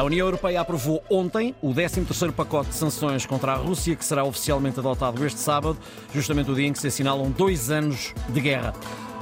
[0.00, 4.24] A União Europeia aprovou ontem o 13º pacote de sanções contra a Rússia, que será
[4.24, 5.78] oficialmente adotado este sábado,
[6.14, 8.72] justamente o dia em que se assinalam dois anos de guerra.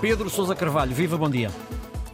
[0.01, 1.51] Pedro Sousa Carvalho, viva, bom dia.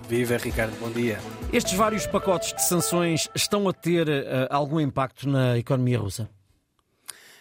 [0.08, 1.20] Viva, Ricardo, bom dia.
[1.52, 6.30] Estes vários pacotes de sanções estão a ter uh, algum impacto na economia russa?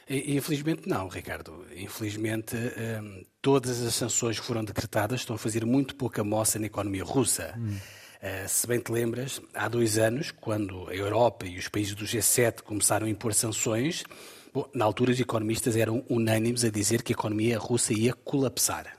[0.09, 1.65] Infelizmente não, Ricardo.
[1.73, 6.65] Infelizmente um, todas as sanções que foram decretadas estão a fazer muito pouca moça na
[6.65, 7.53] economia russa.
[7.57, 7.77] Hum.
[8.23, 12.05] Uh, se bem te lembras, há dois anos, quando a Europa e os países do
[12.05, 14.05] G7 começaram a impor sanções,
[14.53, 18.97] bom, na altura os economistas eram unânimes a dizer que a economia russa ia colapsar.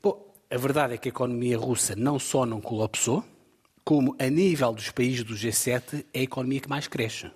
[0.00, 3.24] Bom, a verdade é que a economia russa não só não colapsou,
[3.84, 7.28] como a nível dos países do G7 é a economia que mais cresce.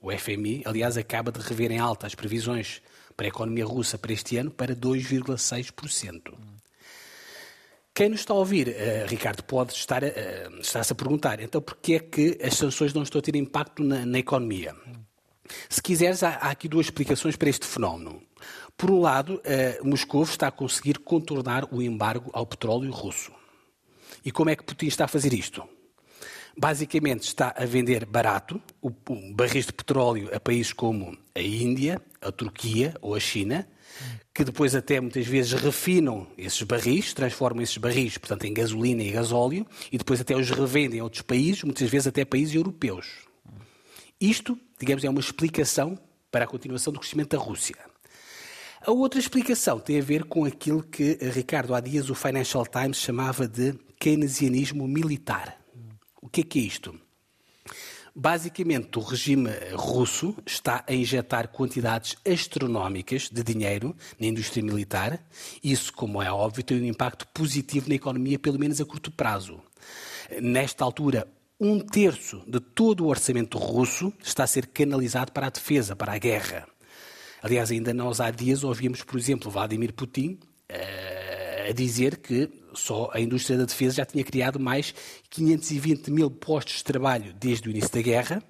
[0.00, 2.80] O FMI, aliás, acaba de rever em alta as previsões
[3.16, 6.57] para a economia russa para este ano para 2,6%.
[7.98, 11.94] Quem nos está a ouvir, uh, Ricardo, pode estar, uh, estar-se a perguntar, então porquê
[11.94, 14.72] é que as sanções não estão a ter impacto na, na economia?
[15.68, 18.22] Se quiseres, há, há, aqui duas explicações para este fenómeno.
[18.76, 23.32] Por um lado, uh, Moscou está a conseguir contornar o embargo ao petróleo russo.
[24.24, 25.68] E como é que Putin está a fazer isto?
[26.56, 32.02] basicamente está a vender barato o, o barris de petróleo a países como a Índia,
[32.20, 33.66] a Turquia ou a China,
[34.38, 39.10] que depois até muitas vezes refinam esses barris, transformam esses barris, portanto, em gasolina e
[39.10, 43.26] gasóleo, e depois até os revendem a outros países, muitas vezes até países europeus.
[44.20, 45.98] Isto, digamos, é uma explicação
[46.30, 47.74] para a continuação do crescimento da Rússia.
[48.80, 52.98] A outra explicação tem a ver com aquilo que, Ricardo, há dias o Financial Times
[52.98, 55.58] chamava de keynesianismo militar.
[56.22, 56.94] O que é que é isto?
[58.20, 65.24] Basicamente, o regime russo está a injetar quantidades astronómicas de dinheiro na indústria militar.
[65.62, 69.62] Isso, como é óbvio, tem um impacto positivo na economia, pelo menos a curto prazo.
[70.42, 71.28] Nesta altura,
[71.60, 76.12] um terço de todo o orçamento russo está a ser canalizado para a defesa, para
[76.12, 76.66] a guerra.
[77.40, 80.40] Aliás, ainda nós há dias ouvimos, por exemplo, Vladimir Putin
[80.72, 84.94] uh, a dizer que só a indústria da defesa já tinha criado mais
[85.30, 88.42] 520 mil postos de trabalho desde o início da guerra.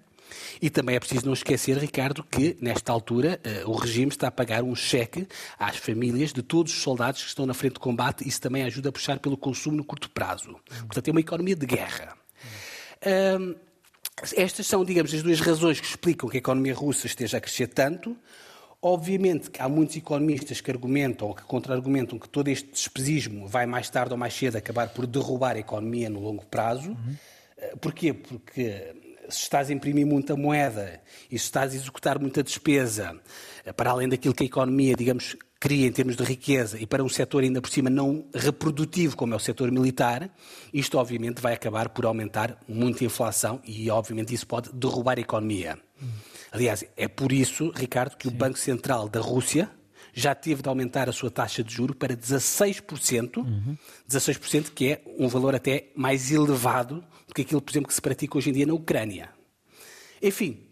[0.61, 4.31] E também é preciso não esquecer, Ricardo, que nesta altura uh, o regime está a
[4.31, 5.27] pagar um cheque
[5.59, 8.29] às famílias de todos os soldados que estão na frente de combate.
[8.29, 10.57] Isso também ajuda a puxar pelo consumo no curto prazo.
[10.81, 12.15] Portanto, é uma economia de guerra.
[14.37, 17.69] Estas são, digamos, as duas razões que explicam que a economia russa esteja a crescer
[17.69, 18.17] tanto.
[18.81, 23.91] Obviamente que há muitos economistas que argumentam que contra-argumentam que todo este despesismo vai mais
[23.91, 26.91] tarde ou mais cedo acabar por derrubar a economia no longo prazo.
[26.91, 27.17] Uhum.
[27.81, 28.13] Porquê?
[28.13, 28.95] Porque
[29.29, 31.01] se estás a imprimir muita moeda
[31.31, 33.21] e se estás a executar muita despesa,
[33.65, 37.03] eh, para além daquilo que a economia, digamos, cria em termos de riqueza e para
[37.03, 40.31] um setor ainda por cima não reprodutivo como é o setor militar,
[40.73, 45.21] isto obviamente vai acabar por aumentar muito a inflação e obviamente isso pode derrubar a
[45.21, 45.79] economia.
[46.53, 48.35] Aliás, é por isso, Ricardo, que Sim.
[48.35, 49.71] o Banco Central da Rússia
[50.15, 53.77] já teve de aumentar a sua taxa de juro para 16%, uhum.
[54.09, 58.01] 16% que é um valor até mais elevado do que aquilo, por exemplo, que se
[58.01, 59.31] pratica hoje em dia na Ucrânia.
[60.23, 60.68] Enfim,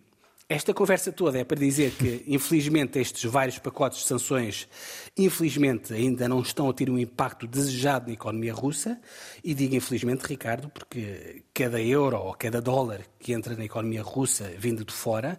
[0.48, 4.68] esta conversa toda é para dizer que, infelizmente, estes vários pacotes de sanções,
[5.16, 9.00] infelizmente, ainda não estão a ter um impacto desejado na economia russa.
[9.42, 14.52] E digo infelizmente, Ricardo, porque cada euro ou cada dólar que entra na economia russa
[14.56, 15.38] vindo de fora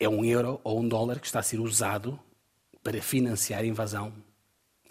[0.00, 2.18] é um euro ou um dólar que está a ser usado
[2.82, 4.12] para financiar a invasão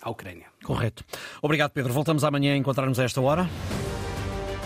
[0.02, 0.48] à Ucrânia.
[0.64, 1.04] Correto.
[1.42, 1.94] Obrigado, Pedro.
[1.94, 3.50] Voltamos amanhã a encontrar-nos a esta hora.